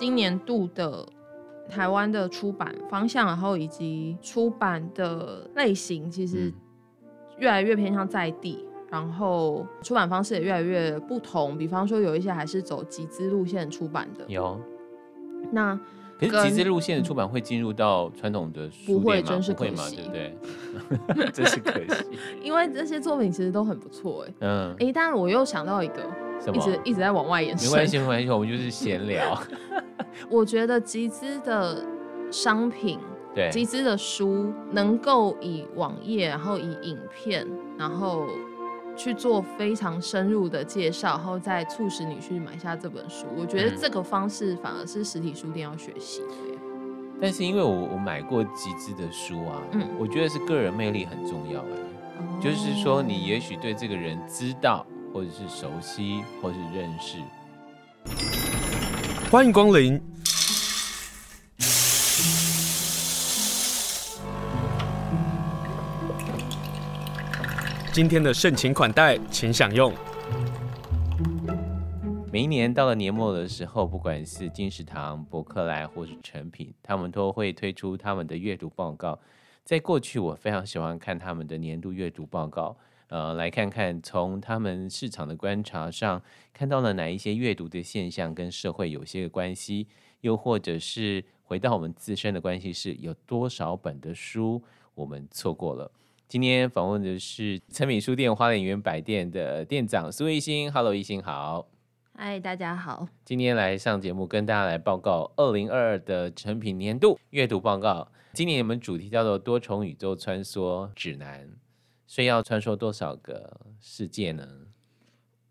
[0.00, 1.06] 今年度的
[1.68, 6.50] 台湾的出版方向，然后以及出版的类型，其实
[7.36, 11.58] 越来越偏向在地，然后出版方式也越来越不同。
[11.58, 14.24] 比方说，有一些还是走集资路线出版的。
[14.26, 14.58] 有。
[15.52, 15.78] 那
[16.18, 18.98] 可是集资路线的出版会进入到传统的书？
[18.98, 20.34] 不会，真是可惜，对
[20.88, 21.26] 不对？
[21.30, 22.04] 真是可惜。
[22.42, 24.34] 因为这些作品其实都很不错，哎。
[24.40, 24.74] 嗯。
[24.78, 25.96] 哎，但是我又想到一个。
[26.54, 29.38] 一直一直在往外延伸，没关系，没关系，我们就是闲聊。
[30.28, 31.84] 我觉得集资的
[32.30, 32.98] 商品，
[33.34, 37.46] 对，集资的书能够以网页，然后以影片，
[37.78, 38.26] 然后
[38.96, 43.26] 去做非常深入的介绍，然后再促使你去买下这本书。
[43.36, 46.26] 我觉得这个方式反而是实体书店要学习的。
[47.20, 51.76] 但是因为我我买过集资的书啊，嗯，我觉得是个人魅力很重要哎，
[52.18, 54.86] 哦，就是说你也许对这个人知道。
[55.12, 57.18] 或者是熟悉，或者是认识。
[59.30, 60.02] 欢迎光临。
[67.92, 69.94] 今天的盛情款待，请享用。
[72.32, 79.16] 每一年到了年末的时候，不管是金石堂、博客来或是诚品，他们都会推出他们的阅读报告。
[79.64, 82.76] 在过去，我非常喜欢看他们的年度阅读报告。
[83.10, 86.22] 呃，来看看从他们市场的观察上，
[86.52, 89.88] 看到了哪一些阅读的现象跟社会有些关系，
[90.20, 94.62] 又或者是回到我们自身的关系，是有多少本的书
[94.94, 95.90] 我们错过了。
[96.28, 101.66] 今天访问的是诚品书店花莲园百店的店长苏一兴，Hello，一兴好。
[102.14, 103.08] 嗨，大家好。
[103.24, 108.06] 今天来上节目跟大家来报告二零二二的诚品年度阅读报告。
[108.34, 111.48] 今年我们主题叫做多重宇宙穿梭指南。
[112.10, 114.44] 所以要穿梭多少个世界呢？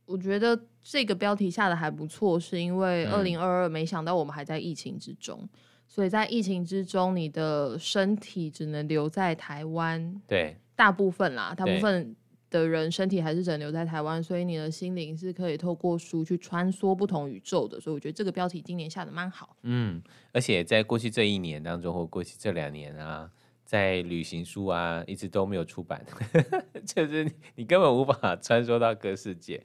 [0.06, 5.50] 我觉得这个标题下的还不错，是因为二零二二没想到我们还在疫情之中，嗯、
[5.88, 10.22] 所以在疫情之中，你的身体只能留在台湾。
[10.28, 12.14] 对，大部分啦，大部分
[12.50, 17.80] 的人身体还是只能留在台湾，所以你的心灵是可以透过书去穿梭不同宇宙的。
[17.80, 19.56] 所以我觉得这个标题今年下的蛮好。
[19.62, 20.02] 嗯，
[20.34, 23.31] 而且在过去这一年当中，或过去这两年啊。
[23.69, 26.03] 在旅行书啊，一直都没有出版，
[26.84, 29.62] 就是你，你根本无法穿梭到各世界。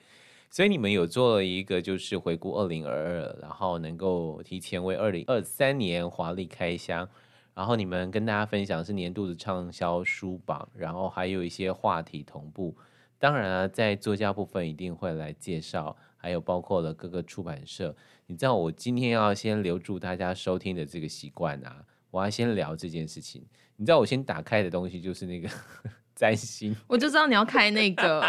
[0.50, 7.09] 所以你们有做了一个，就是回顾二零二二，然后能够提前为二零二三年华丽开箱。
[7.54, 12.76] 然后你们跟大家分享是年度的畅销书榜，然后还有一些话题同步。
[13.19, 17.97] 当然啊，在作家部分一定会来介绍，还有包括了各个出版社。
[18.26, 23.42] 你知道我今天要先留住大家收听的这个习惯啊，我要先聊这件事情。
[23.76, 25.48] 你知道我先打开的东西就是那个
[26.14, 28.20] 占星，我就知道你要开那个，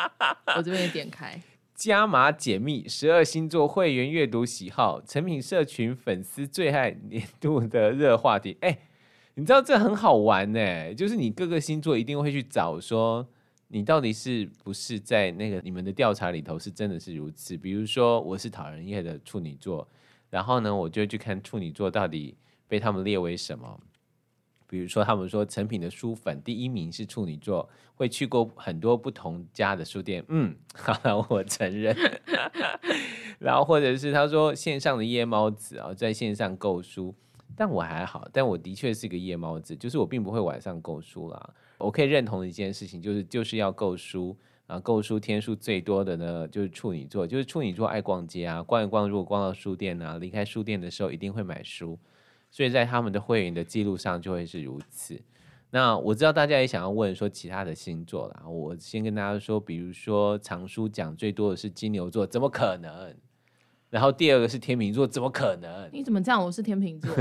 [0.56, 1.40] 我这边也点开。
[1.74, 8.56] 加码解密十二星座会员阅读喜好，成品社群粉丝最爱年度的热话题。
[8.62, 8.78] 哎、欸，
[9.34, 13.28] 你知道这很好玩呢，就是你各个星座一定会去找说，
[13.68, 17.58] 你到底是不是在那个你们的调查里头是真的是如此？
[17.58, 19.86] 比如说我是讨人厌的处女座，
[20.30, 22.34] 然后呢，我就去看处女座到底
[22.66, 23.78] 被他们列为什么。
[24.68, 30.24] 比如说，他们说成品的书粉第一名是处女座，会去过很多不同家的书店。
[30.28, 31.96] 嗯，好了，我承认。
[33.38, 37.14] 然后或者是他说线上的夜猫子啊，在线上购书，
[37.54, 41.54] 但我还好，但我的确是个夜猫子，就是我并不会晚上购书啦。
[41.78, 44.34] 我可以认同的一件事情就是，就是要购书
[44.66, 51.98] 啊，购书天数最多的呢，就是处女座，就是处女座爱逛街啊，逛一逛，如果逛到书店啊，离开书店的时候一定会买书。
[52.50, 55.20] 所以在他们的会员的记录上就会是如此。
[55.70, 63.14] 那我知道大家也想要问说其他的星座啦，我先跟大家说，比如说藏书奖最多的是金牛座，怎么可能？
[63.90, 65.88] 然后第二个是天秤座，怎么可能？
[65.92, 66.42] 你怎么这样？
[66.42, 67.10] 我是天秤座。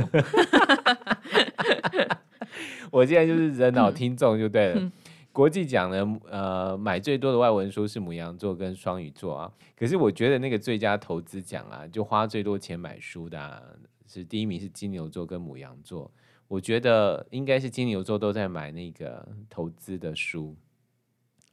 [2.92, 4.80] 我现在就是人脑 听众就对了。
[4.80, 4.92] 嗯、
[5.33, 9.51] 国际奖呢，呃，买最多的外文书是母羊座跟双鱼座啊。
[9.78, 13.62] 可是我觉得那个最佳投资奖啊，就花最多钱买书的、啊。
[14.07, 16.12] 是第一名是金牛座跟母羊座，
[16.48, 20.56] 我觉得应该是金牛座都在买那个投资的书，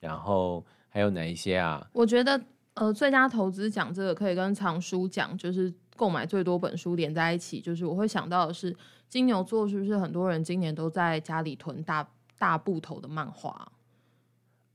[0.00, 1.86] 然后还有哪一些啊？
[1.92, 2.40] 我觉得
[2.74, 8.76] 呃，最佳投资奖这个可以跟藏书奖，就是购买最多本书连在一起，就是我会想到的是
[9.08, 12.08] 金牛座是不是很多人今年都在家里囤大
[12.38, 13.72] 大部头的漫画？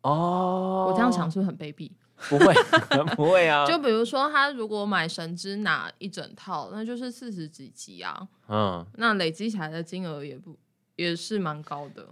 [0.02, 1.92] 哦，我这样想是不是很卑鄙？
[2.30, 2.54] 不会，
[3.16, 3.64] 不会啊！
[3.70, 8.28] 就比如说，他如果买《神之拿》一整套，那就是四十几集啊。
[8.50, 10.58] 嗯，那累积起来的金额也不
[10.96, 12.08] 也是蛮高的。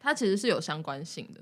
[0.00, 1.40] 它其实是有相关性的。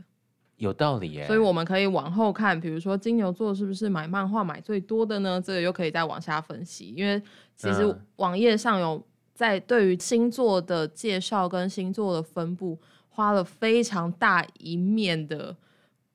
[0.57, 1.27] 有道理耶。
[1.27, 5.41] 所以我们可以往后看，比如说金牛座是不是买漫画买最多的呢？
[5.41, 7.23] 这个又可以再往下分析，因为
[7.57, 9.01] 其实网页上有
[9.33, 12.77] 在对于星座的介绍跟星座的分布，
[13.09, 15.57] 花了非常大一面的。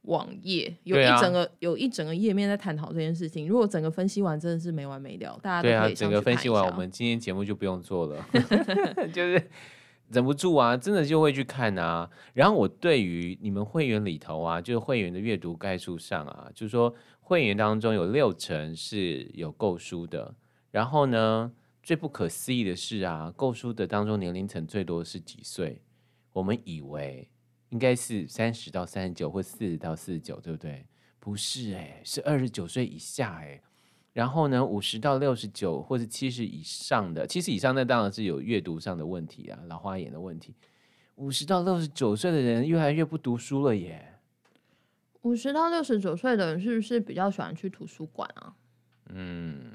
[0.06, 3.48] 网页有一整个、啊、有一整个页面在探讨这件事情。
[3.48, 5.40] 如果整个分析完，真的是没完没了。
[5.42, 8.26] 大家都可以对啊，整个分析完，我们今天节目就不用做了，
[9.14, 9.50] 就是
[10.10, 12.10] 忍不住啊，真的就会去看啊。
[12.34, 20.36] 然后我对于你们会员里头啊，就是会员的阅读概述上啊，就是说会员当中有六成是有购书的。
[20.72, 25.82] 然后呢，最不可思议的是啊，购书的当中年龄层最多是几岁？
[26.34, 27.30] 我们以为。
[27.76, 30.86] 应该是三十到三十九或四十到四十九，对不对？
[31.20, 33.62] 不是哎、欸，是二十九岁以下哎、欸。
[34.14, 40.56] 然后呢，五十到六十九或者七十以上的，七十以上那当然是有阅读上的问题啊，老花眼的问题。
[41.16, 44.20] 五十到六十九岁的人越来越不读书了耶。
[45.24, 48.56] 五十到六十九岁的人是不是比较喜欢去图书馆啊？
[49.10, 49.70] 嗯，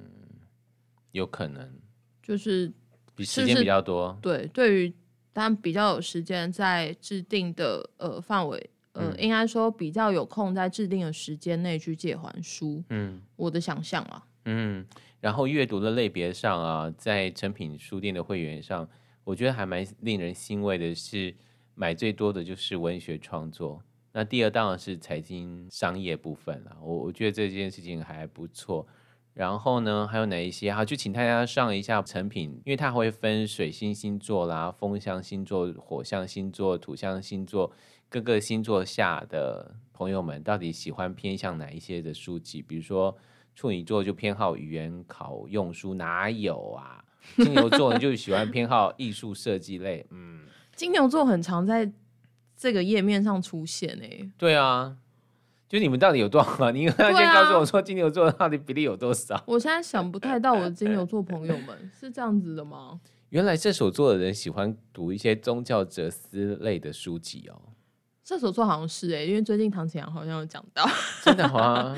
[1.13, 1.71] 有可能，
[2.23, 2.73] 就是
[3.15, 4.19] 比时间比较多。
[4.23, 4.95] 对，对于。
[5.33, 12.83] 但比较有时间在制定的呃范围，呃，应该说比较有空在制定的时间内去借还书。
[12.89, 14.27] 嗯，我的想象啊。
[14.47, 14.85] 嗯，
[15.21, 18.89] 然后阅读的类别上啊，在诚品书店的会员上，
[19.23, 21.35] 我觉得还蛮令人欣慰的是，
[21.75, 23.83] 买最多的就是文学创作。
[24.13, 26.77] 那第二当然是财经商业部分了。
[26.83, 28.85] 我我觉得这件事情还不错。
[29.41, 30.71] 然后呢，还有哪一些？
[30.71, 37.73] 好，就请大家上一下成品，因为它会分水星星座啦、风象星座、火象星座、土象星座，
[38.11, 42.61] 各个星座下的朋友们到底喜欢偏向哪一些的书籍？
[42.61, 43.17] 比如说
[43.55, 47.03] 处女座就偏好语言考用书，哪有啊？
[47.37, 50.41] 金牛座呢就喜欢偏好艺术设计类，嗯，
[50.77, 51.91] 金牛座很常在
[52.59, 54.31] 这个页面上出现诶、欸。
[54.37, 54.99] 对啊。
[55.71, 56.69] 就你们到底有多少？
[56.73, 59.41] 你应该先告诉我说金牛座到底比例有多少？
[59.47, 63.01] 我现在想不太到我的金牛座朋友们 是这样子的吗？
[63.29, 67.55] 原来射手座的人喜欢读一些宗教哲思类的书籍哦。
[68.25, 70.85] 射手座好像是哎、欸，因为最近唐启阳好像有讲到，
[71.25, 71.97] 真的吗？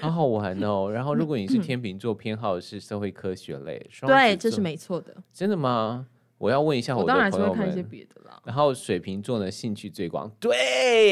[0.00, 0.90] 好好玩哦。
[0.90, 5.14] 然后如果你是天秤座，偏好的是社会科学类，对，这是没错的。
[5.32, 6.04] 真的吗？
[6.38, 7.30] 我要问一下我的朋友们。
[7.30, 8.42] 当然是会看一些别的啦。
[8.44, 10.50] 然后水瓶座呢，兴趣最广，对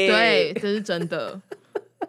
[0.09, 1.41] 对，这是真的。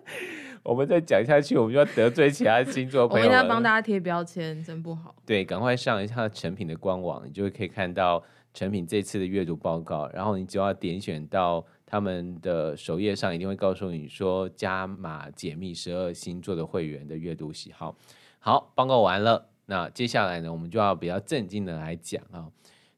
[0.63, 3.27] 我们再讲下去，我们就要得罪其他星座朋友。
[3.27, 5.15] 我们在帮大家贴标签，真不好。
[5.27, 8.23] 对，赶快上一下成品的官网，你就会可以看到
[8.55, 10.09] 成品这次的阅读报告。
[10.15, 17.97] 然后你就要点选到他们的首页上，一定会告诉你说加码解密十二星座的会员的阅读喜好。
[18.39, 22.47] 好，报告完了，那接下来呢，我们就要比较正经的来讲啊。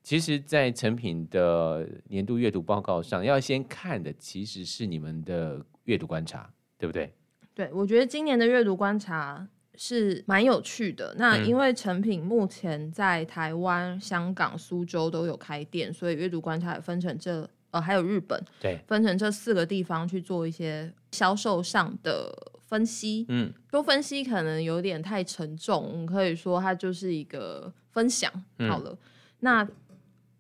[0.03, 6.51] 其实，在成品的年度阅读报告上，要先看的其实是你们的阅读观察。
[6.85, 7.11] 对不对？
[7.55, 11.15] 对，我觉得今年的阅读观察是蛮有趣的。
[11.17, 22.31] 那因为成品目前在台湾、香港、苏州都有开店，所以阅读观察也分成这呃，还有日本，对，分成这四个地方去做一些销售上的
[22.67, 23.25] 分析。
[23.31, 28.31] 嗯，多分析可能有点太沉重，可以说它就是一个分享。
[28.69, 28.99] 好了，嗯、
[29.41, 29.69] 那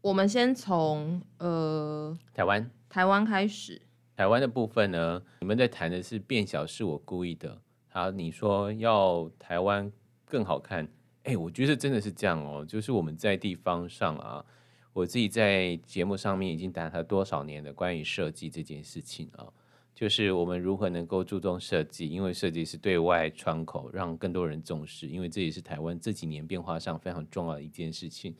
[0.02, 3.80] 我们先从呃台湾台湾开始。
[4.16, 7.60] 台湾的部分呢，你们在谈的是变小是我故意的。
[7.88, 9.90] 好，你说要台湾
[10.24, 10.88] 更好看，
[11.24, 12.64] 哎，我觉得真的是这样哦。
[12.64, 14.44] 就是我们在地方上啊，
[14.92, 19.46] 我自己在节目上面已经谈了多少年的关于设计这件事情啊，
[19.94, 28.36] 就是我们如何能够注重设计，因为设计是对外窗口，让更多人重视，因为这也是台湾这几年变化上非常重要的一件事情。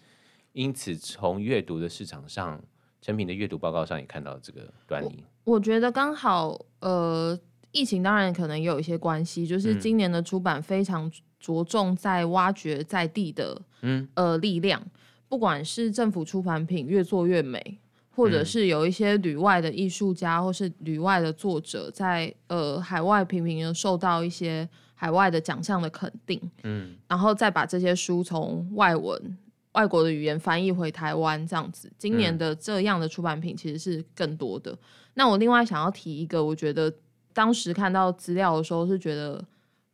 [0.53, 2.63] 因此，从阅读的市场上，
[3.05, 5.23] 诚品的阅读报告上也看到这个端倪。
[5.45, 7.39] 我觉得刚好，呃，
[7.71, 14.83] 疫情当然可能也有一些关系，就是今年的出版非常着重在挖掘在地的，嗯，呃，力量，
[15.29, 17.79] 不管是政府出版品越做越美，
[18.17, 29.37] 或者是有一些旅外的艺术家或是旅外的作者在呃海外频频的受到一些海外的奖项的肯定，嗯，然后再把这些书从外文。
[29.75, 34.73] 外国的语言翻译回台湾这样子，今年的这样的出版品其实是更多的。
[34.73, 34.79] 嗯、
[35.15, 36.93] 那我另外想要提一个，我觉得
[37.33, 39.45] 当时看到资料的时候是觉得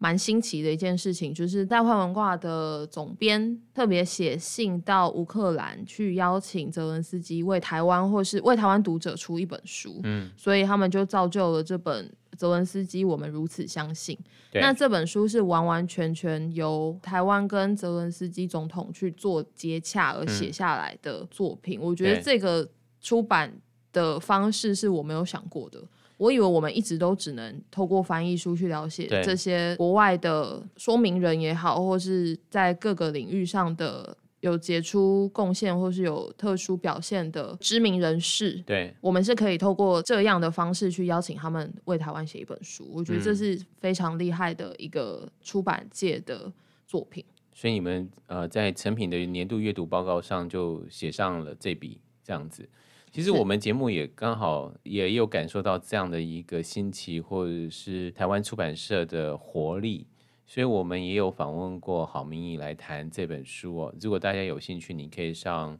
[0.03, 12.11] 蛮新奇的一件事情，就是代换文化的总编特别写信到乌克兰去邀请泽文斯基为台湾或是为台湾读者出一本书，嗯，所以他们就造就了这本。
[12.37, 14.19] 泽文斯基，我们如此相信。
[14.55, 21.79] 那这本书是完完全全由台湾跟泽文斯基总统去做接洽而写下来的作品。
[21.79, 22.67] 嗯、我觉得这个
[23.03, 23.53] 出版
[23.93, 25.83] 的方式是我没有想过的。
[26.21, 42.87] 我以为我们一直都只能透过翻译书去了解这些国外的说明人也好，或是在各个领域上的有杰出贡献或是有特殊表现的知名人士，对，我们是可以透过这样的方式去邀请他们为台湾写一本书。
[42.93, 46.53] 我觉得这是非常厉害的一个出版界的
[46.87, 47.25] 作品。
[47.55, 52.69] 所以你们呃在成品的年度阅读报告上就写上了这笔这样子。
[53.13, 60.07] 其实我们节目也刚好也有感受到这样的一个新奇，或者是台湾出版社的活力，
[60.47, 63.95] 所以我们也有访问过郝明义来谈这本书哦。
[64.01, 65.77] 如果大家有兴趣，你可以上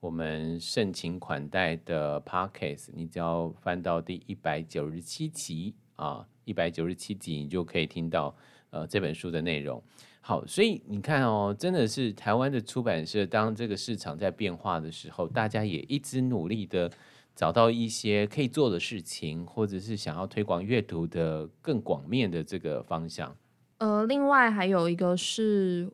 [0.00, 8.34] 我们盛情款待的 Podcast，你只要翻到第一百九十七集啊，一百九十七集，你就可以听到
[8.70, 9.80] 呃这本书的内容。
[10.24, 16.88] 好，所以你看哦，真的是台湾的出版社，当这个市场在变化的时候，大家也一直努力的
[17.34, 23.36] 找到一些可以做的事情，或者是想要推广阅读的更广面的这个方向。
[23.78, 25.90] 呃，另外还有一个是，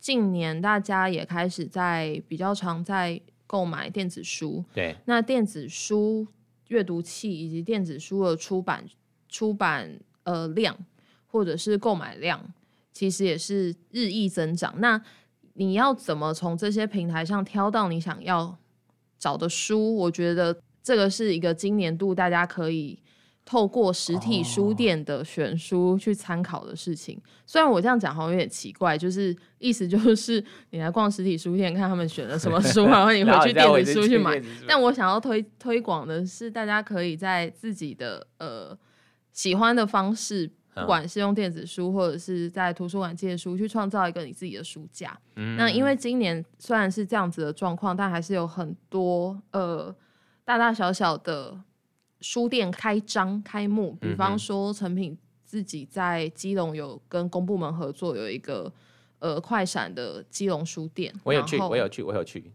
[0.00, 6.26] 近年大家也开始在比较常在购买电子书，对，那电子书
[6.66, 8.84] 阅读器以及电子书的出版
[9.28, 10.76] 出版呃量
[11.28, 12.52] 或者是购买量。
[12.92, 14.74] 其实也是日益增长。
[14.78, 15.00] 那
[15.54, 18.56] 你要怎么从这些平台上挑到你想要
[19.18, 19.94] 找的书？
[19.96, 22.98] 我觉得这个是一个今年度大家可以
[23.44, 27.16] 透过实体书店的选书去参考的事情。
[27.16, 27.24] Oh.
[27.46, 34.40] 虽然我这样讲好像有点奇怪，就是意思就是你来逛实体书店看他们选了什么书， 然后你回去电子书去买。
[34.66, 38.76] 但我想要推推广的是，大家可以在自己的呃
[39.32, 40.50] 喜欢的方式。
[40.74, 45.18] 不管是用电子书或者是在图书馆借书，去创造一个你自己的书架。
[45.36, 45.56] 嗯。
[45.56, 49.94] 那因为今年虽然是这样子的状况，但还是有很多呃
[50.44, 51.60] 大大小小的
[52.20, 53.92] 书店开张开幕。
[54.00, 58.72] 比方说，成品自己在基隆有跟公部门合作，有一个
[59.18, 61.14] 呃快闪的基隆书店。
[61.24, 62.52] 我有去，我有去，我有去。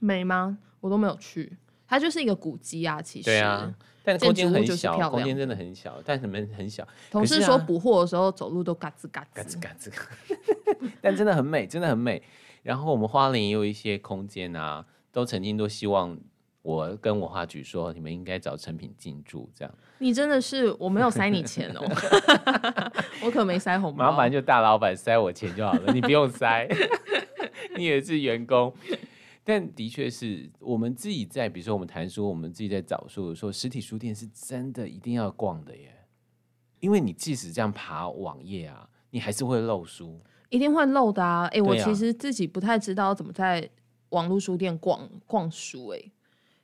[0.00, 0.58] 美吗？
[0.80, 1.56] 我都没有去。
[1.86, 3.24] 它就是一个古迹啊，其实。
[3.26, 3.72] 对啊。
[4.06, 6.86] 但空间很小，空间真的很小，但什么很小。
[7.10, 12.22] 同事说补货的时候走路都嘎吱嘎吱嘎吱嘎吱， 但真的很美，真的很美。
[12.62, 16.14] 然后我们花莲也有一些空间啊，都曾经都希望
[16.60, 19.74] 我跟文化局说，你们应该找成品进驻这样。
[19.96, 21.82] 你真的是我没有塞你钱哦，
[23.24, 24.10] 我可没塞红包。
[24.10, 26.68] 麻烦就大老板塞我钱就好了，你不用塞，
[27.78, 28.70] 你也是员工。
[29.44, 35.94] 但的确是我们自己在，比如说我们谈书，我们自己在找书的时候，实体书店是真的一定要逛的耶。
[36.80, 41.44] 因为你即使这样爬网页啊，你还是会漏书，一定会漏的啊。
[41.46, 43.68] 哎、欸，我其实自己不太知道怎么在
[44.10, 46.02] 网络书店逛逛书，哎，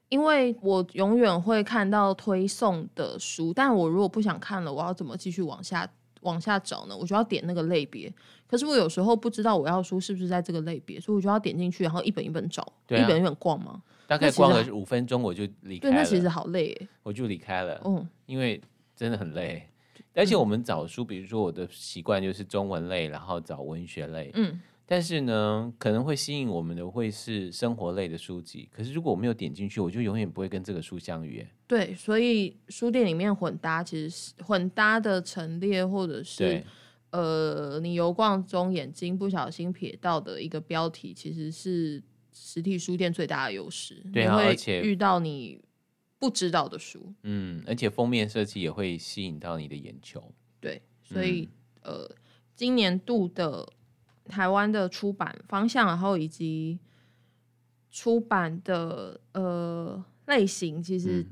[0.08, 5.90] 因为我永远会看到推送的书，但我如果不想看了，我要怎么继续往下？
[6.20, 8.12] 往下找呢，我就要点那个类别。
[8.46, 13.82] 可是我有时候不知道我要书是不是在这个类别，所以我就要点进去，然后一本一本找，啊、一本一本逛嘛。
[14.06, 15.94] 大概逛了五分钟，我就离开了。
[15.94, 17.80] 对，那其实好累耶，我就离开了。
[17.84, 18.60] 嗯，因为
[18.96, 19.62] 真的很累。
[20.14, 24.30] 而且我们找书，比如说我的习惯就是中文类，然后找文学类。
[24.34, 24.60] 嗯。
[24.90, 28.68] 但是呢，可能会吸引我们的会是生活类的书籍。
[28.72, 31.46] 可是如果我没有点进去，我就永远不会跟这个书相遇。
[31.68, 36.64] 对，所以书店里面混搭其实是混搭的陈列，或者是
[37.12, 44.04] 呃，你游逛中眼睛不小心瞥到的一个标题，其实是实体书店最大的优势。
[44.12, 45.62] 对啊，而且遇到你
[46.18, 50.32] 不知道的书，嗯，而且封面设计也会吸引到你的眼球。
[50.58, 51.48] 对，所以、
[51.82, 52.16] 嗯、呃，
[52.56, 53.72] 今年度的。
[54.30, 56.78] 台湾的出版方向，然后以及
[57.90, 61.26] 出版的呃类型，其实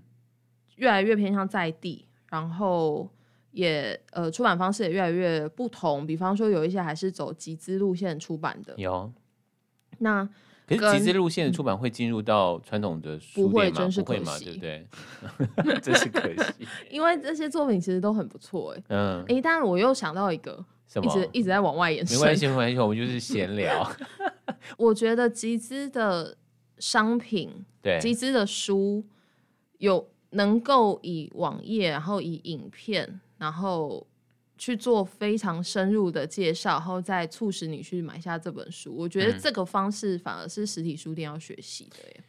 [0.76, 3.09] 越来越偏向在地，嗯、然后
[3.52, 6.07] 也呃出版方式也越来越不同。
[6.07, 9.12] 比方说，有一些还是走集资路线出版的，有。
[10.00, 10.28] 那
[10.67, 13.81] 可是集资路线的出版会进入到传统的书店吗？
[13.97, 14.87] 不会，嘛，对不对？
[15.81, 20.64] 真是可惜， 因为这些作品其实都很不错，哎，嗯，哎，但是我又想到一个。
[21.02, 23.90] 一直一直在往外延伸，没关系，没关系，我们就是闲聊。
[24.78, 26.37] 我觉得集资的
[26.78, 27.50] 商品，
[27.83, 29.04] 对，集资的书，
[29.78, 34.07] 有能够以网页，然后以影片，然后
[34.57, 38.95] 去做非常深入的介绍，然后再促使你去买下这本书。
[38.97, 42.25] 我觉得这个方式反而是实体书店要学习的耶。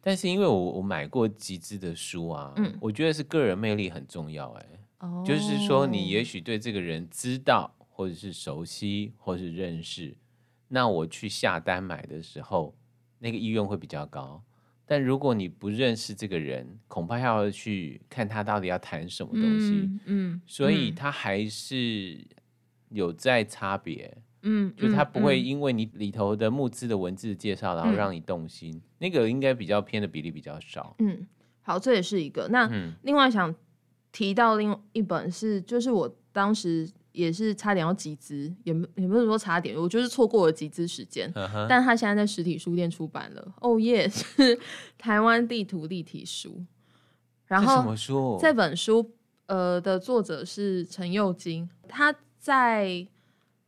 [0.00, 4.66] 但是因为我我买过集资的书啊，嗯，我觉得是个人魅力很重要，哎，
[4.98, 7.72] 哦，就是说你也许对这个人知道。
[8.00, 10.16] 或者是熟悉，或是认识，
[10.68, 12.74] 那我去下单买的时候，
[13.18, 14.42] 那个意愿会比较高。
[14.86, 19.66] 但如果你不认识这个人，恐怕要去看他到底要谈什么东西。
[19.82, 22.18] 嗯，嗯，所以他还是
[22.88, 24.16] 有在差别。
[24.44, 28.74] 嗯，就他不会因为你里头的募资的文字介绍，然后让你动心。
[28.74, 30.96] 嗯、那个应该比较偏的比例比较少。
[31.00, 31.26] 嗯，
[31.60, 32.48] 好，这也是一个。
[32.48, 32.66] 那
[33.02, 33.54] 另外想
[34.10, 36.90] 提到另一本是，就是我当时。
[37.12, 41.32] 也是差点要集资，也也不是说差点，我就是错过了集资时间。
[41.34, 41.66] Uh huh.
[41.68, 43.54] 但他现在在实体书店出版了。
[43.60, 44.58] 哦耶，是
[44.96, 46.64] 台湾地图立体书。
[47.46, 48.38] 然后这什么书？
[48.40, 49.10] 这本书
[49.46, 53.06] 呃的作者是陈佑金，他在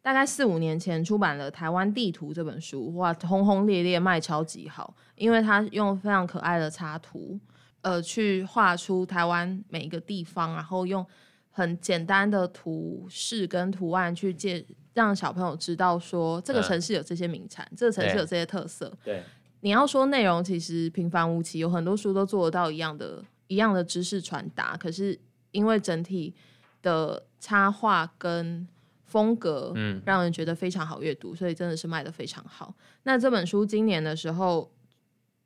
[0.01, 7.41] 大概四五年前出版了《台湾地图》这本书，哇，轰轰烈烈卖超级好，因为他用非常可爱的插图，
[7.81, 11.05] 呃，去画出台湾每一个地方，然后用。
[11.55, 18.91] 很简单的图示跟图案去介，让小朋友知道说这个城市有这些名产，嗯、这个城市有这些特色。
[19.05, 19.23] 对，
[19.61, 24.77] 你要说内容其实平凡无奇，有很多书都做得到一样的、一样的知识传达。
[24.79, 25.19] 可是
[25.51, 26.35] 因为整体
[26.81, 28.67] 的插画跟
[29.05, 32.75] 风格，嗯，让人觉得非常好阅读，所以真的是卖的非常好。
[33.03, 34.73] 那这本书今年的时候，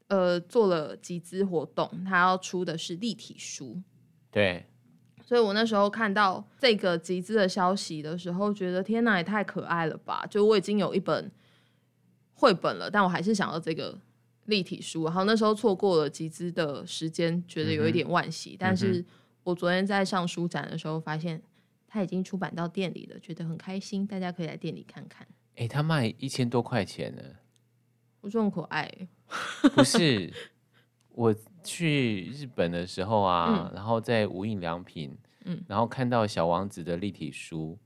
[0.07, 3.83] 呃，做了集资活动，它要出的是立体书。
[4.31, 4.65] 对。
[5.27, 10.25] 所以我那时候看到这个集资的消息的时候，觉得天哪，也太可爱了吧！
[10.31, 11.29] 就我已经有一本
[12.35, 13.99] 绘本了，但我还是想要这个
[14.45, 15.05] 立体书。
[15.05, 18.53] 然后那时候错过了集资的时间，觉得有一点惋惜。
[18.53, 19.05] 嗯、但是
[19.43, 21.43] 我昨天在上书展的时候，发现
[21.89, 24.07] 它已经出版到店里了，觉得很开心。
[24.07, 25.27] 大家可以来店里看看。
[25.57, 27.23] 哎、欸，它卖一千多块钱呢，
[28.21, 28.89] 我说很可爱。
[29.75, 30.33] 不是。
[31.17, 31.35] 我
[31.67, 35.13] 去日本的时候啊，嗯、然后在无印良品，
[35.45, 37.77] 嗯、然后看到小王子的立体书，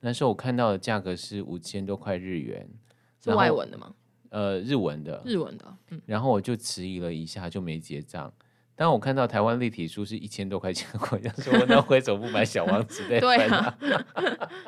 [0.00, 2.68] 那时候我看到的价格是五千多块日元，
[3.18, 3.94] 是外文的吗？
[4.28, 8.30] 呃，日文的，日文的，嗯、然后我就迟疑了一下，就没结账。
[8.76, 13.18] 当我看到台湾立体书是一千多块钱， 我想说，那为什么不买小王子的？
[13.18, 13.78] 对啊，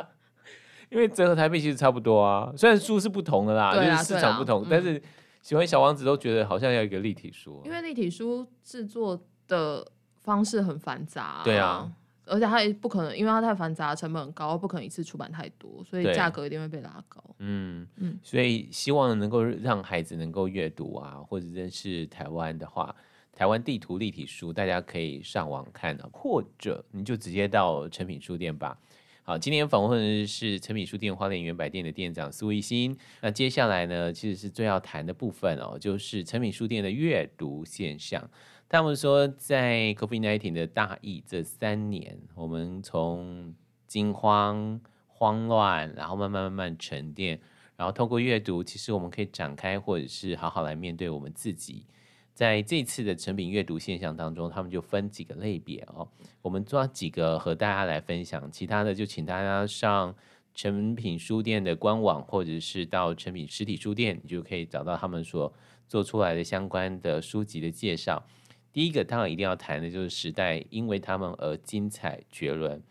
[0.91, 5.01] 因为折合台币其实差不多啊，虽然书是不同的啦，就是市场不同，但是。
[5.43, 9.87] 喜欢小王子都觉得好像要一个立体书，因为立体书制作的
[10.21, 11.93] 方式很繁杂，啊，对啊，
[12.25, 17.23] 而且它也不可能，因为它太繁杂，成本很高，不可能一次出版太多，所以价格一定会被拉高。
[17.41, 17.87] 嗯。
[17.97, 22.95] 嗯，所以希望能够让孩子能够阅读啊，或者认识台湾的话，
[23.33, 28.79] 台湾地图立体书大家可以上网看啊，或者你就直接到诚品书店吧。
[29.25, 32.99] 好，今天访问的是诚品书店花莲远百店的店长苏一新。
[33.21, 38.29] 那接下来呢，其实是最要谈的部分哦，就是诚品书店的阅读现象。
[38.69, 43.55] 他们说，在 COVID-19 的大疫这三年，我们从
[43.87, 47.41] 惊慌、慌乱，然后慢慢慢慢沉淀，
[47.77, 51.87] 然后透过阅读，其实我们可以展开，或者是好好来面对我们自己。
[52.35, 56.09] 在这次的成品阅读现象当中，他们就分几个类别哦。
[56.41, 60.15] 我们抓几个和大家来分享，其他的就请大家上
[60.55, 65.53] 成品书店的官网，或者是到成品实体书店，你就可以找到他们所
[65.87, 68.25] 做出来的相关的书籍的介绍。
[68.73, 72.83] 第一个当然一定要谈的就是时代，因为他们而精彩绝伦。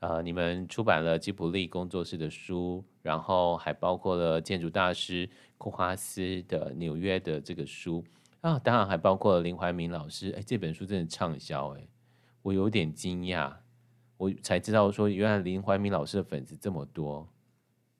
[0.00, 8.04] 呃，你们出版了吉卜力工作室的书，然后还包括了建筑大师库哈斯的纽约的这个书。
[8.40, 11.86] 啊，当然还包括林怀民老师，哎，这本书真的畅销，哎，
[12.40, 13.52] 我有点惊讶，
[14.16, 17.28] 我才知道说原来林怀民老师的粉丝这么多，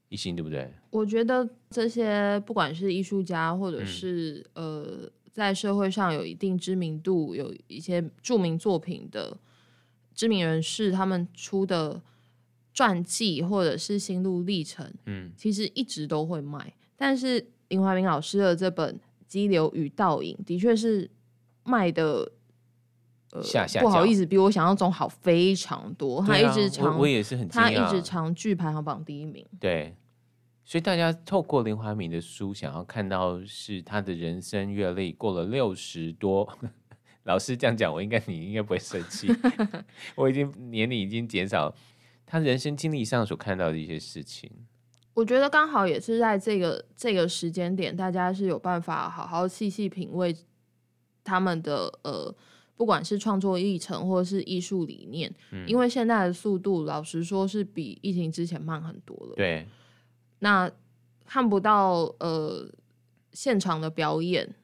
[0.09, 0.73] 一心对不对？
[0.89, 9.37] 我觉得这些不管是艺术家，或者是、嗯、呃，在社会上有一定知名度、有一些著名作品的
[10.15, 12.01] 知名人士，他们出的
[12.73, 16.73] 传记或者是心路历程，嗯，其实一直都会卖。
[16.97, 18.99] 但是林怀民老师的这本。
[19.31, 21.09] 激流与倒影的确是
[21.63, 22.33] 卖的，
[23.31, 26.21] 呃，下下不好意思，比我想象中好非常多。
[26.21, 29.47] 他一直长，我也是很，他一直长剧排行榜第一名。
[29.61, 29.95] 对，
[30.65, 36.59] 所以大家透过林怀民的书，想要看到是他的人生阅历过了六十多。
[37.23, 39.29] 老师这样讲，我应该你应该不会生气。
[40.17, 41.73] 我已经年龄已经减少，
[42.27, 44.51] 他人生经历上所看到的一些事情。
[45.13, 50.35] 我觉得刚好也是在这个这个时间点，大家是有办法好好细细品味
[51.25, 52.35] 他们的呃，
[52.77, 55.33] 不管是创作历程或者是艺术理念。
[55.51, 59.35] 嗯，因为现在的速度，老实说是比疫情之前慢很多了。
[59.37, 59.67] 对，
[60.39, 60.71] 那
[61.27, 62.67] 看不到呃
[63.33, 64.55] 现场的表演，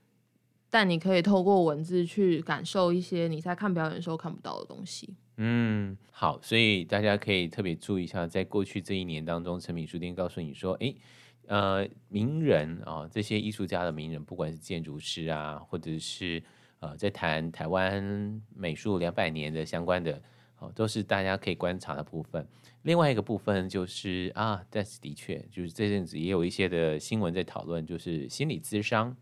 [0.70, 5.14] 但你可以透过文字去感受一些你在看表演的时候看不到的东西。
[5.38, 10.96] 嗯，好，所以大家可以特别注意一下，在过去这一年当中，诚品书店告诉你说，诶，
[11.46, 16.42] 呃，名人啊，这些艺术家的名人，不管是建筑师啊，或者是
[16.80, 20.22] 呃，在谈台湾美术两百年的相关的，
[20.58, 22.48] 哦，都是大家可以观察的部分。
[22.82, 29.14] 另外一个部分就是啊，但是的确，就是这阵子也有一些的新闻在讨论，就是心理咨商。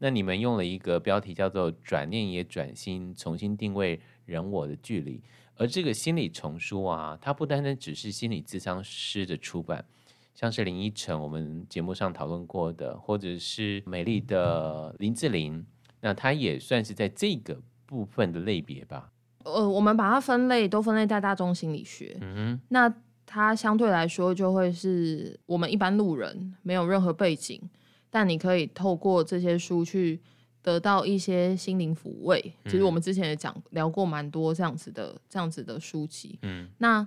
[0.00, 5.20] 那你们用了一个标题叫做“转念也转心，重新定位人我的距离”。
[5.58, 9.84] 而这个心理丛书啊，它不单单只是心理咨商师的出版，
[10.34, 15.66] 像是林依晨我们节目上讨论过的，或者是美丽的林志玲，
[16.00, 19.12] 那它也算是在这个部分的类别吧。
[19.44, 22.94] 呃，我们把它分类都分类在大众心理学，嗯哼，那
[23.26, 27.60] 它相对来说就会是我们一般路人没有任何背景。
[28.10, 30.18] 但你可以透过这些书去
[30.62, 32.52] 得到一些心灵抚慰。
[32.64, 36.38] 其实我们之前也讲聊过蛮多这样子的这样子的书籍。
[36.42, 37.06] 嗯，那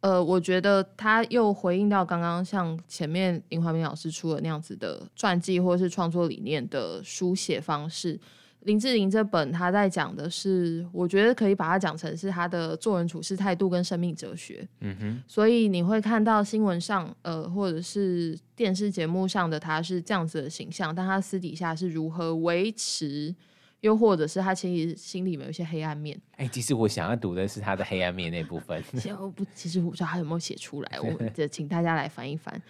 [0.00, 8.18] 呃，我觉得他又回应到刚刚像前面林怀民老师出的那样子的传记或是创作理念的书写方式。
[8.64, 14.66] 林志玲这本，他在讲的是，我觉得可以把它讲成是他的做人处事态度跟生命哲学。
[14.80, 23.34] 嗯哼，所以你会看到新闻上，呃，或者是电视节目上的他是这样子的形象，但他私底下是如何维持，
[23.80, 26.16] 又或者是他其实心里面有一些黑暗面。
[26.36, 28.80] 哎、欸，其实我想要读的是他的黑暗面那部分。
[28.94, 32.62] 其实我不，其实我不知道他有没有写出来，我 就请大家来翻一翻。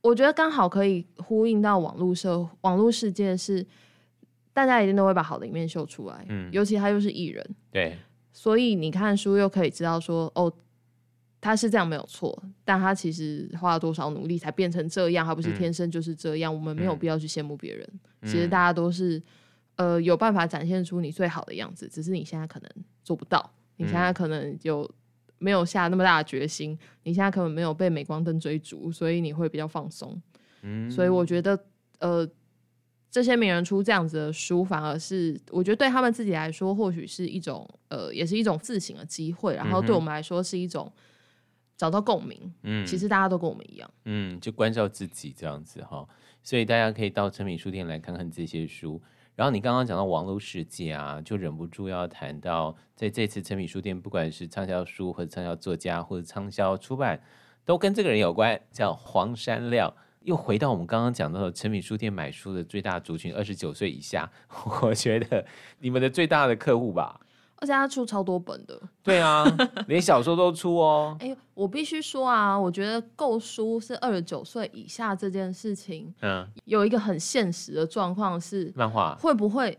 [0.00, 3.66] 我觉得刚好可以呼应到网络社网络世界是。
[4.52, 7.96] 大家一定都会把好的一面秀出来，嗯，尤其他又是艺人，对，
[8.32, 10.52] 所以你看书又可以知道说，哦，
[11.40, 17.88] 他是这样没有错，但他其实花了多少努力才变成这样，他不是天生就是这样，嗯、我们没有必要去羡慕别人，
[18.22, 19.22] 嗯、其实大家都是，
[19.76, 22.68] 呃，有办法展现出你最好的样子，只是你现在可能
[23.04, 24.90] 做不到，你现在可能有
[25.38, 30.20] 没有下那么大的决心，你现在可能没有被镁光灯追逐，所以你会比较放松，
[30.62, 31.56] 嗯，所以我觉得，
[32.00, 32.28] 呃。
[33.10, 39.56] 这些名人出这样子的书，反而是我觉得对他们自己来说，或许是一种呃，也是一种自省的机会。
[39.56, 40.92] 然后对我们来说，是一种
[41.76, 42.54] 找到共鸣。
[42.62, 43.90] 嗯，其实大家都跟我们一样。
[44.04, 46.06] 嗯，就关照自己这样子哈。
[46.44, 49.02] 所以大家可以到诚品书店来看看这些书。
[49.34, 57.20] 然后你刚刚讲到网络世界啊，就忍不住要谈到，在这次诚品书店，不管是畅销书或者畅销作家或者畅销出版，
[57.64, 59.96] 都跟这个人有关，叫黄山料。
[60.24, 64.30] 又回到我们刚刚讲到的诚品书店买书的最大族群，二十九岁以下，
[64.82, 65.44] 我觉得
[65.78, 67.18] 你们的最大的客户吧，
[67.56, 69.44] 而且他出超多本的，对啊，
[69.88, 71.16] 连小说都出哦。
[71.20, 79.78] 哎、欸，我必须说啊，我觉得购书是二十九岁以下这件事情，嗯，有一个很现实的状况是，漫画会不会？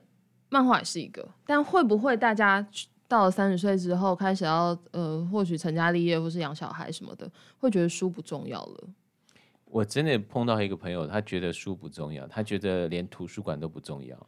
[0.50, 2.68] 漫画也是一个，但会不会大家
[3.08, 8.84] 到了三十岁之后开始要呃，或许成家立业或是养小孩什么的，会觉得书不重要了？
[9.72, 14.28] 我真的碰到一个朋友，他觉得书不重要，他觉得连图书馆都不重要。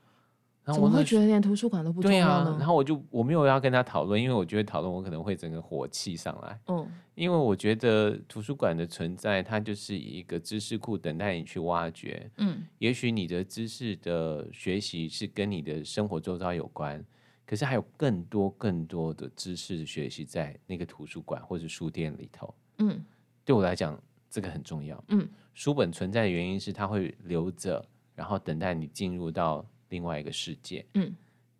[0.65, 2.51] 怎么会觉得连图书馆都不重要呢？
[2.51, 6.57] 啊，然后我就我没有要跟他讨论，因为我觉得讨论我可能会整个火气上来。
[6.67, 12.31] 嗯，因为我觉得图书馆的存在，它就是一个知识库，等待你去挖掘。
[12.37, 17.03] 嗯，也许你的知识的学习是跟你的生活周遭有关，
[17.45, 22.55] 可是还有更多更多的知识的学习在那个图书馆或者书店里头。
[22.77, 23.03] 嗯，
[23.43, 24.01] 对我来讲。
[24.33, 25.01] 这个很重要。
[25.09, 30.83] 嗯，书本存在的原因是它会留着，然后等待你进入到另外一个世界。
[30.95, 31.15] 嗯，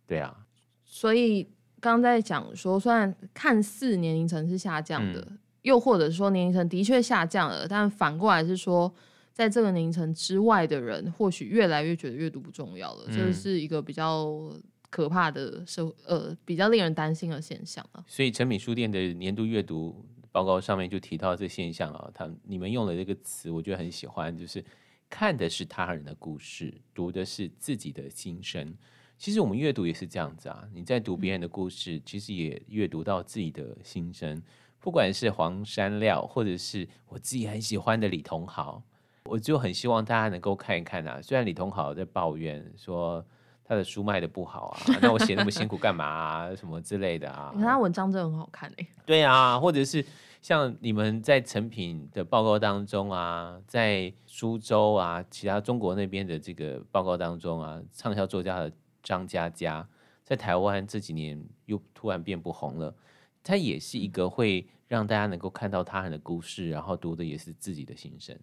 [0.08, 0.44] 对啊。
[0.84, 8.92] 所以刚在讲说，虽然看似年龄层是下降的，嗯、又或者说年龄层的确下降了，但反过来是说，
[9.32, 13.06] 在这个年龄层之外的人，或许越来越觉得阅读不重要了。
[13.06, 14.52] 这、嗯是一个比较
[14.90, 18.02] 可怕的社呃，比较令人担心的现象啊。
[18.08, 20.04] 所以诚品书店的年度阅读。
[20.34, 24.64] 报告上面就提到这现象啊，他你们用了这个词，我觉得很喜欢，就是
[25.08, 28.74] 看的是他人的故事，读的是自己的心声。
[29.16, 34.42] 其实我们阅读也是这样子啊，你在读别人的故事，其实也阅读到自己的心声。
[34.80, 38.82] 不管是黄山料，或者是我自己很喜欢的李同豪，
[39.26, 41.22] 我就很希望大家能够看一看啊。
[41.22, 43.24] 虽然李同豪在抱怨说
[43.64, 47.50] 他的书卖的不好啊， 那我写那么辛苦干嘛啊，什么之类的啊。
[47.54, 48.86] 你看他文章真的很好看哎。
[49.06, 50.04] 对啊，或者是。
[50.44, 58.70] 像你们在成品的报告当中啊，在苏州啊，其他中国那边的这个报告当中啊，畅销作家的
[59.02, 59.88] 张嘉佳，
[60.22, 62.94] 在台湾这几年又突然变不红了。
[63.42, 68.38] 他也是一个会让大家能够看到他人的故事，然后读的也是自己的心声。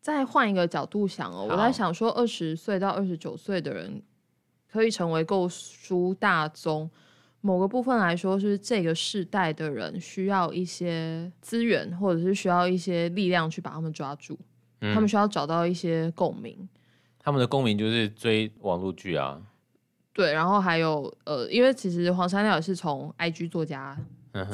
[0.00, 4.02] 再换一个角度想哦，我在想说，二十岁到二十九岁的人
[4.70, 6.90] 可以成为购书大宗。
[7.42, 14.38] 某个部分来说，是这个世代的人需要一些资源，或者是需要一些力量去把他们抓住。
[14.80, 16.68] 他们需要找到一些共鸣。
[17.18, 19.40] 他们的共鸣就是追网络剧啊。
[20.12, 23.96] 对，然后还有呃，因为其实黄山料也是从 IG 作家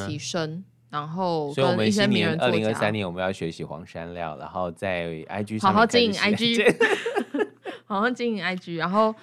[0.07, 6.77] 起身，嗯、然后所以我们新年二零二三年我们要学习黄山料，然后在 IG 好好经营 IG，
[7.87, 9.15] 好好经营 IG，然后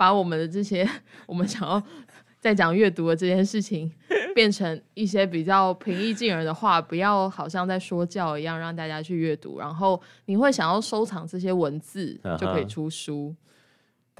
[0.00, 0.88] 把我们的这些
[1.28, 1.82] 我们想要
[2.40, 3.92] 在讲阅读的这件事情，
[4.34, 9.58] 变成一些比较平易近人的话，不要好像在说教一样，让大家去阅读。
[9.58, 13.34] 然后你会想要收藏这些文字，就可以出书。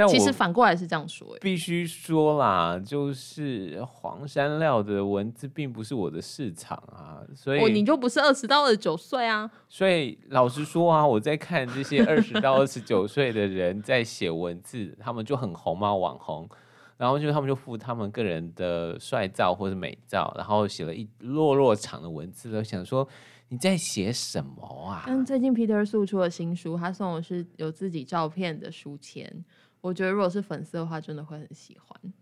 [0.07, 9.51] 但其实反过来是这样说，必须说啦，就是黄山料的文字并不是我的市场啊，所以、哦、你就不是二十到二十九岁啊。
[9.69, 16.49] 所以老实说啊，我在看这些二十到二十九岁的人在写文字，他们就很红嘛，网红。
[16.97, 23.09] 然后就他们就附他们个人的帅照或者美照，然后写了一落落长的文字，都想说
[23.49, 25.05] 你在写什么啊？
[25.07, 29.45] 但最近 Peter 素出了新书，他送的是有自己照片的书签，
[29.81, 32.13] 我觉得如果是粉丝的话，真的会很喜欢。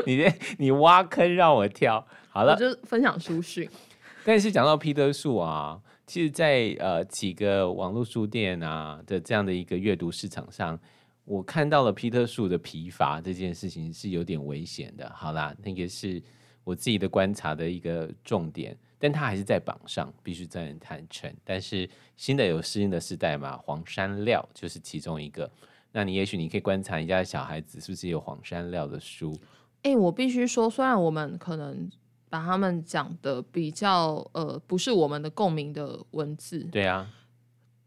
[0.06, 3.68] 你这你挖坑让我跳，好了，我就分享书讯。
[4.24, 10.78] 但是讲到 Peter 素啊，其实在，在呃几个网络书店啊的这样的一个阅读市场上。
[11.24, 15.12] 我看到了皮特树的疲乏这件事情是有点危险的。
[15.14, 16.22] 好啦，那个是
[16.68, 21.32] 我自己的观察的一个重点，但他还是在榜上，必须再坦诚。
[21.42, 25.50] 但是新的有适应的时代嘛，黄山料就是其中一个。
[25.92, 29.34] 那你也许你可以观察一下小孩子是不是有黄山料的书。
[29.82, 31.90] 哎、欸，我必须说，虽然我们可能
[32.28, 37.10] 把他们讲的比较呃不是我们的共鸣的文字，对啊，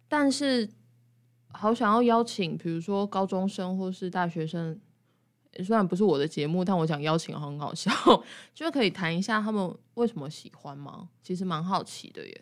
[0.08, 0.68] 但是。
[1.54, 4.80] 好想要邀请，比如说高中生或是大学生，
[5.64, 7.92] 虽然不是我的节目，但我想邀请很好笑，
[8.56, 11.10] 就是可以谈一下他们为什么喜欢吗？
[11.22, 12.42] 其实蛮好奇的耶。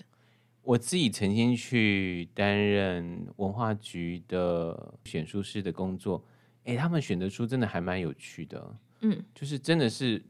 [0.62, 6.24] 我自己曾经去担任文化局的选书师的工作，
[6.65, 10.24] 哎，他们选的书真的还蛮有趣的，嗯，就是真的是，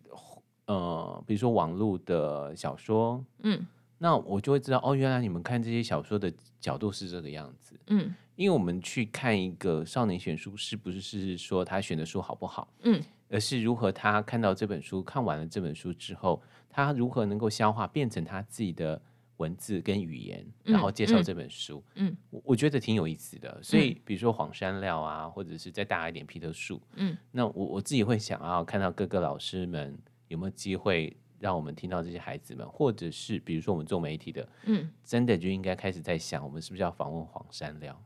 [0.67, 8.15] 呃，比如说网络的小说，嗯，那我就会知道，哦，原来你们看这些小说的角度是这个样子，嗯。
[8.39, 12.73] 因为我们去看一个少年选书，是不是是说他选的书好不好？
[12.83, 19.01] 嗯，而是如何他看到这本书，看完了这本书之后，他如何能够消化，变成他自己的
[19.35, 21.83] 文字跟语言，然后介绍这本书。
[21.95, 23.61] 嗯，我我觉得挺有意思的。
[23.61, 29.99] 所以，比如说黄山料啊，或者是再大一点皮特树，嗯，那我我自己会想要看到各个老师们
[30.29, 38.01] 有没有机会让我们听到这些孩子们，或者是比如说我们做媒体的，嗯，真的就应该开始在想，我们是不是要访问黄山料？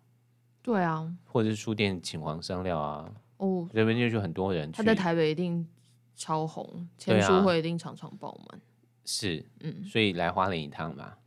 [0.63, 5.67] 对啊，或者是书店请黄商料啊，哦，这边就就很多人，他在台北一定
[6.15, 8.63] 超红，签书会一定常常爆满，啊。
[9.03, 11.17] 是，嗯，所以来花莲一趟吧，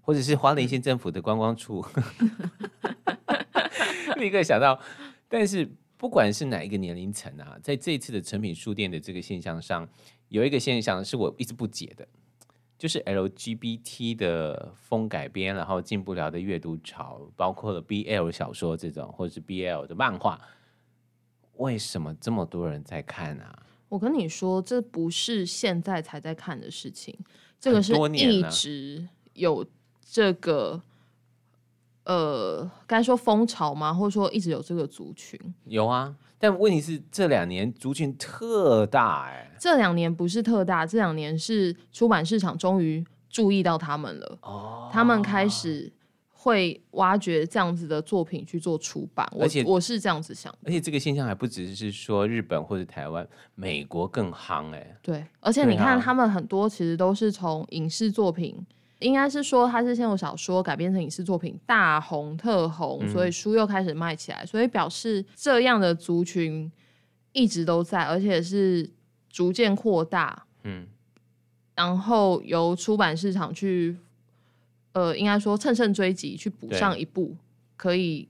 [0.00, 1.86] 或者是花莲县政府的观光处，
[4.18, 4.78] 立刻想到。
[5.28, 9.88] 但是不管是哪一个年龄层啊，在这次的成品书店的这个现象上，
[10.28, 12.06] 有一个现象是我一直不解的。
[12.82, 20.40] 就是 LGBT 的风改编，然后进不了的阅读潮，包括了 BL 小说这种，或者是 BL 的漫画，
[21.58, 23.56] 为什么这么多人在看啊？
[23.88, 27.16] 我跟你说，这不是现在才在看的事情，
[27.60, 29.64] 这个是一直有
[30.04, 30.82] 这个，
[32.04, 33.92] 呃，该说风潮吗？
[33.94, 35.38] 或者说一直有这个族群？
[35.64, 36.14] 有啊。
[36.38, 45.92] 但问题是这两年族群特大哎、欸，这两年不是特大，这两年是出版市场终于注意到他们了，哦，他们开始
[46.32, 58.66] 会挖掘这样子的作品去做出版，而且我，我是这样子想，而且这个现象还不只是说日本或者台湾，美国更夯哎、欸，对，而且你看他们很多其实都是从影视作品。
[59.02, 66.70] 应该是说，它是先有小说改编成影视作品，大红特红，嗯，所以书又开始卖起来，所以表示这样的族群
[67.32, 68.88] 一直都在，而且是
[69.28, 70.46] 逐渐扩大。
[70.64, 70.86] 嗯，
[71.74, 73.96] 然后由出版市场去，
[74.92, 77.36] 呃，应该说乘胜追击，去补上一步，
[77.76, 78.28] 可以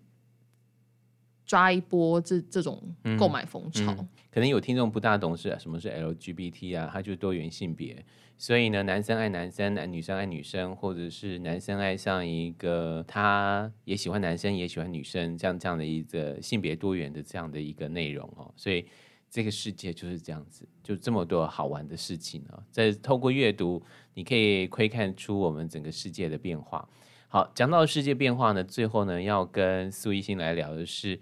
[1.44, 2.80] 抓一波这这种
[3.18, 3.94] 购买风潮。
[4.30, 6.90] 可能有听众不大懂事啊，什么是 LGBT 啊？
[6.92, 8.04] 它就是多元性别。
[8.38, 18.52] 所以呢，男生爱男生，男女生爱女生，或者是男生爱上一个他也喜欢男生也喜欢女生，这样这样的一个性别多元的这样的一个内容哦。
[18.56, 18.84] 所以
[19.30, 22.60] 这个世界就是这样子，就这么多好玩的事情哦。
[22.70, 23.80] 在透过阅读，
[24.14, 26.88] 你可以窥看出我们整个世界的变化。
[27.28, 31.20] 好，讲到世界变化呢，最后呢要跟苏一新来聊的是，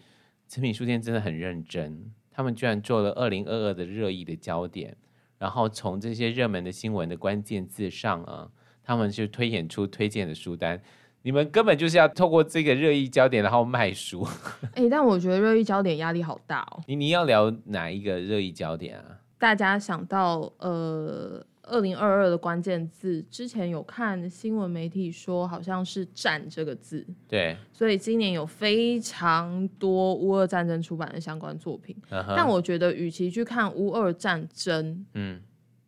[0.50, 4.96] 诚品书店真的很认真，他们居然做了二零二二的热议的焦点。
[5.38, 8.50] 然后从这些热门的新闻的关键字上啊，
[8.82, 10.82] 他们就推演出推荐的书单，
[11.22, 14.26] 你们根本就是要透过这个热议焦点，然后卖书。
[14.74, 16.82] 哎、欸，但我觉得热议焦点压力好大哦。
[16.88, 19.20] 你你要聊哪一个热议焦点啊？
[19.38, 27.06] 大家想到呃，二零二二的关键字，之前有看新闻媒体说好像是“战”这个字。
[27.28, 27.56] 对。
[27.72, 31.96] 所以今年有非常多乌俄战争出版的相关作品。
[32.10, 32.34] Uh huh.
[32.36, 35.40] 但我觉得，与其去看乌俄战争，嗯。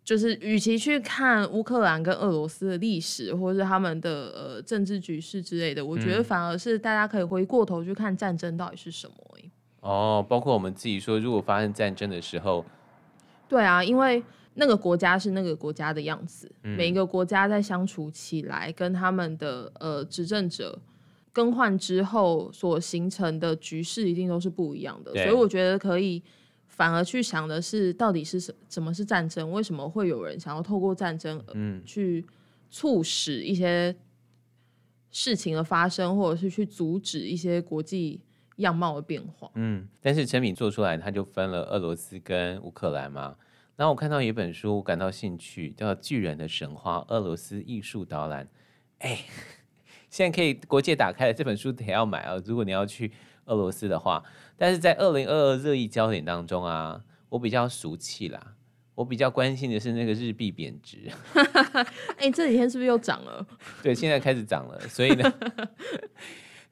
[0.04, 9.14] 就是，与其去看乌克兰跟俄罗斯的历史，或者是他们的呃政治局势之类的，我觉得反而是大家可以回过头去看战争到底是什么。
[9.80, 12.64] 哦，包括我们自己说，如果发生战争的时候，
[13.48, 14.22] 对啊，因为
[14.54, 20.78] 那个国家是那个国家的样子，嗯、每一个国家在相处起来，跟他们的呃执政者
[21.32, 26.22] 更换之后所形成的局势一定都是不一样的，所以我觉得可以。
[26.74, 29.52] 反而去想的是，到底是什怎么是战争？
[29.52, 32.24] 为什么会有人想要透过战争，嗯，去
[32.70, 33.94] 促使一些
[35.10, 38.18] 事情的发生，或者是去阻止一些国际
[38.56, 39.50] 样貌的变化？
[39.54, 43.36] 嗯，但是成品做出来，他就分了俄罗斯跟乌克兰嘛。
[43.76, 48.44] 然后我看到有一本书，感到兴趣，叫《巨人的神话：俄罗斯艺术导览》。
[48.98, 49.18] 哎，
[50.10, 52.40] 现在可以国界打开了，这本书得要买啊！
[52.44, 53.12] 如果你要去。
[53.46, 54.22] 俄罗斯的话，
[54.56, 58.54] 但是在二零二二热议焦点当中啊，我比较俗气啦，
[58.94, 61.10] 我比较关心的是那个日币贬值。
[61.34, 63.44] 哎、欸，这几天是不是又涨了？
[63.82, 65.32] 对，现在开始涨了，所以呢，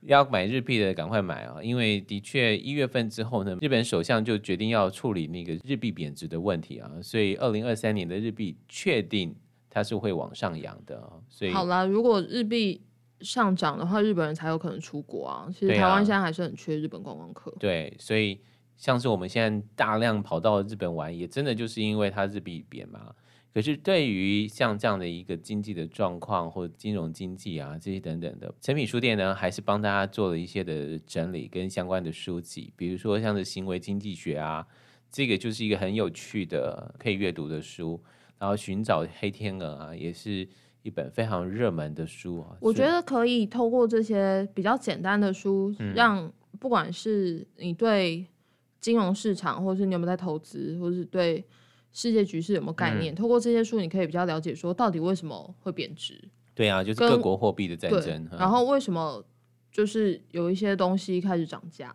[0.02, 9.34] 要买日币的赶快买啊，因为的确一月份之后呢，日本首相就决定要处理那个日币贬值的问题啊，所以二零二三年的日币确定
[9.68, 11.12] 它是会往上扬的啊。
[11.28, 12.82] 所以好啦，如果日币。
[13.22, 15.46] 上涨的话，日本人才有可能出国啊。
[15.52, 17.54] 其实台湾现在还是很缺日本观光客。
[17.60, 18.40] 对所以
[18.78, 23.14] 像是我们现在大量跑到日本玩，也真的就是因为它日币贬嘛。
[23.52, 34.66] 可是对于像这样的一个经济的状况或者金融经济啊这些等等的，诚品书店呢还是帮大家做了一些的整理跟相关的书籍，比如说像是行为经济学啊，
[35.10, 38.00] 这个就是一个很有趣的可以阅读的书。
[38.38, 40.48] 然后寻找黑天鹅啊，也是。
[40.82, 48.26] 一本非常热门的书啊，我觉得可以透过这些比较简单的书，嗯、让不管是你对
[48.80, 51.44] 金融市场，或是你有没有在投资，或是对
[51.92, 56.22] 世界局势有没有概念，嗯、透过这些书，你可以比较了解说到底为什么会贬值。
[56.54, 58.28] 对啊，就是各国货币的战争。
[58.38, 59.24] 然后为什么
[59.72, 61.94] 就是有一些东西开始涨价，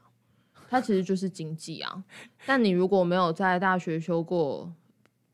[0.69, 2.03] 它其实就是经济啊。
[2.45, 4.73] 但你如果没有在大学修过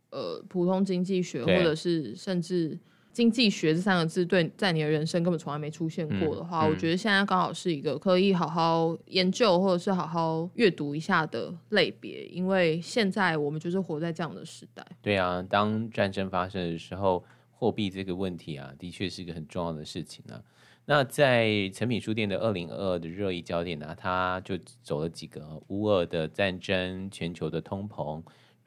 [0.09, 2.77] 呃普通经济学，或者是甚至
[3.13, 14.85] 经济学这三个字，对，在你的人生根本从来没出现过的话，嗯嗯、我觉得现在刚好是一个可以好好研究或者是好好阅读一下的类别，因为现在我们就是活在这样的时代。
[15.01, 20.41] 对啊，当战争发生的时候，货币这个问题啊，的确是一个很重要的事情啊。
[20.85, 28.21] 那在诚品书店的二零二二的热议焦点呢、啊，它就走了几个：乌俄的战争、全球的通膨。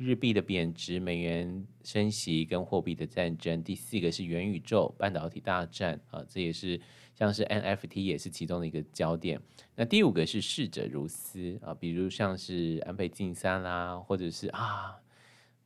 [0.05, 6.79] 日币的贬值、美元升息跟货币的战争，第四个是元宇宙、半导体大战啊，这也是
[7.15, 9.41] 像是 NFT 也是其中的一个焦点。
[9.75, 14.97] 那第五个是逝者如斯啊，比如像是安倍晋三啦，或者是啊，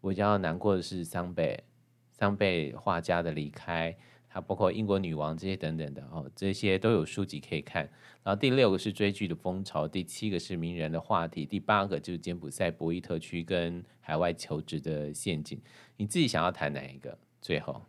[0.01, 1.65] 我比较难过的是桑贝
[2.13, 3.97] 桑贝画家的离开。
[4.39, 7.83] 还包括英国女王这些等等的哦，这些都有书籍可以看。
[8.23, 15.61] 然后第六个是追剧的风潮，第七个是名人的话题，第八个就是柬埔寨博弈特区跟海外求职的陷阱。
[15.97, 17.19] 你自己想要谈哪一个？
[17.41, 17.83] 最后，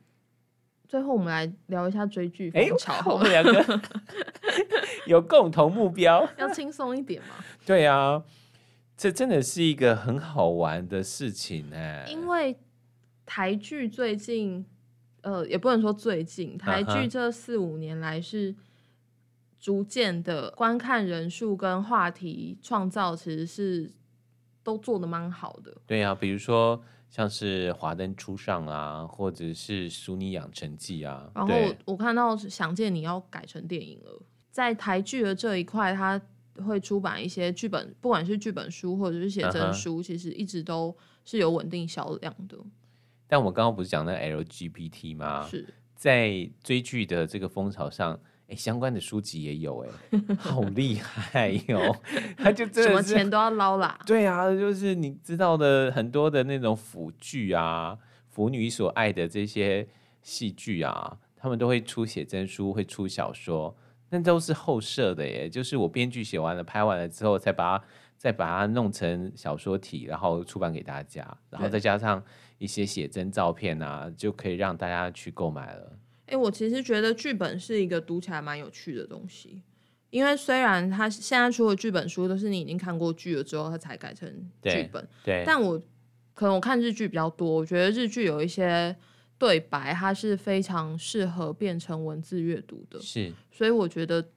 [0.88, 2.94] 最后我们来聊一下追剧风潮。
[2.94, 3.82] 欸、我们两个
[5.06, 7.36] 有共同目标， 要轻松一点吗？
[7.64, 8.24] 对啊，
[8.98, 12.08] 这真的是一个很好玩的事情哎。
[12.10, 12.58] 因为
[13.24, 14.66] 台剧最近。
[15.22, 18.56] 呃，也不能说最近台剧这四五年来是
[19.60, 23.92] 逐渐的观看人数跟话题创造，其实是
[24.64, 25.76] 都做的蛮好的。
[25.86, 31.30] 对啊，比如说像是《华灯初上》啊，或者是《俗女养成记》啊。
[31.36, 36.22] 然后我，我看到《想见你》要改成电影了，在台剧的这一块，它
[36.66, 40.96] 会出版一些剧本，不管是剧本书或者是写真书，其实一直都
[41.26, 42.58] 是有稳定销量的。
[43.32, 45.48] 但我刚刚不是讲那 LGBT 吗？
[45.48, 49.90] 是在追剧的这个风潮上，哎，相关的书籍也有，哎，
[50.40, 51.96] 好厉害哟！
[52.38, 54.00] 他就真的什么钱都要捞啦。
[54.06, 57.96] 对啊，就是你知道的很多的那种腐剧啊，
[58.30, 59.88] 腐女所爱的这些
[60.24, 63.76] 戏剧啊，他们都会出写真书，会出小说，
[64.10, 65.48] 那都是后设的耶。
[65.48, 67.84] 就是我编剧写完了，拍完了之后，才把它
[68.18, 72.24] 再把它弄成小说体，然后出版给大家，然后再加上。
[72.60, 75.98] 一些写真照片啊，就可以让大家去购买了。
[76.28, 79.64] 哎，我其实觉得剧本是一个读起来蛮有趣的东西，
[80.12, 84.30] 因为虽然它现在出的剧本书都是你已经看过剧了之后，它才改成
[84.62, 85.82] 剧本，对，对，但我
[86.36, 88.96] 可能我看日剧比较多，我觉得日剧有一些
[89.40, 94.30] 对白，它是非常适合变成文字阅读的，是，所以我觉得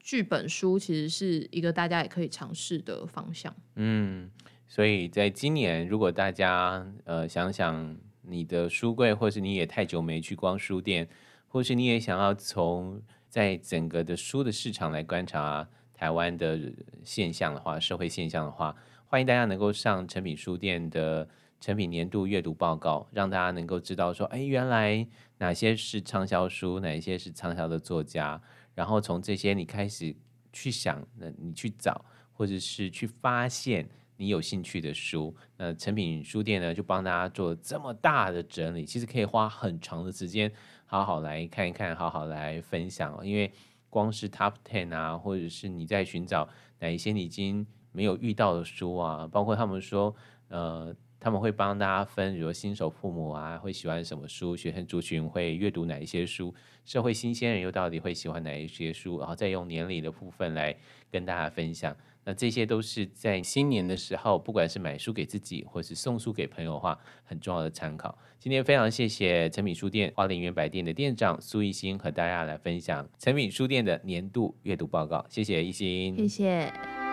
[0.00, 3.54] 剧本书其实是一个大家也可以尝试的方向。
[3.76, 4.30] 嗯，
[4.66, 11.08] 所以在今年，如果大家呃想想你的书柜，或是你也太久没去逛书店。
[11.46, 16.58] 或是你也想要从在整个的书的市场来观察台湾的
[17.04, 18.74] 现象的话，社会现象的话，
[19.06, 21.28] 欢迎大家能够上诚品书店的
[21.60, 25.06] 诚品年度阅读报告，让大家能够知道说，哎，原来
[25.38, 28.42] 哪些是畅销书，哪些是畅销的作家，
[28.74, 30.12] 然后从这些你开始
[30.52, 40.50] 去想，那你去找，或者是去发现你有兴趣的书，那诚品书店呢就帮大家做这么大的整理，其实可以花很长的时间。
[40.86, 43.26] 好好来看一看，好好来分享。
[43.26, 43.50] 因为
[43.90, 46.48] 光是 Top Ten 啊，或者是你在寻找
[46.78, 50.14] 哪一些你已经没有遇到的书啊，包括他们说，
[50.48, 56.54] 呃，他们会帮大家分，比如新手父母啊，会喜欢什么书，学生族群会阅读哪一些书，
[56.84, 60.76] 社会新鲜人又到底会喜欢哪一些书，然后再用年龄的部分来
[61.10, 61.96] 跟大家分享。
[62.24, 68.16] 那这些都是在新年的时候，不管是买书给自己，或是送书给朋友的话，很重要的参考。
[68.40, 75.24] 今天非常谢谢诚品书店花莲远百店的店长苏一心和大家来分享诚品书店的年度阅读报告。
[75.28, 77.03] 谢谢一心，谢谢。